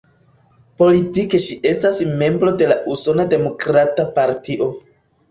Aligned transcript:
Politike 0.83 1.41
ŝi 1.47 1.57
estas 1.71 1.99
membro 2.21 2.53
de 2.61 2.69
la 2.71 2.77
Usona 2.93 3.25
Demokrata 3.35 4.07
Partio. 4.17 4.71